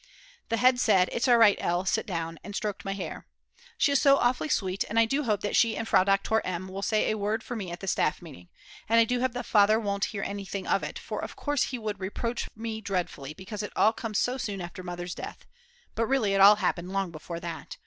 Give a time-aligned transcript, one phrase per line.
[0.49, 3.27] The head said: "It's all right L., sit down," and stroked my hair.
[3.77, 6.67] She is so awfully sweet, and I do hope that she and Frau Doktor M.
[6.67, 8.49] will say a word for me at the Staff Meeting.
[8.89, 11.77] And I do hope that Father won't hear anything of it, for of course he
[11.77, 15.45] would reproach me dreadfully because it all comes so soon after Mother's death.
[15.93, 17.77] But really it all happened long before that.